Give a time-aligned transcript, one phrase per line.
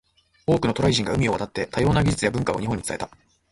[0.47, 3.11] 多くの渡来人が海を渡って、多様な技術や文化を日本に伝えた。